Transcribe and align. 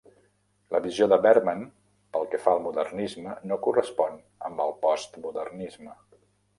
La 0.75 0.79
visió 0.85 1.07
de 1.11 1.19
Berman 1.25 1.61
pel 2.17 2.25
que 2.33 2.41
fa 2.47 2.55
al 2.55 2.65
modernisme 2.65 3.37
no 3.53 3.61
correspon 3.69 4.21
amb 4.51 4.69
el 4.69 4.77
post-modernisme. 4.89 6.01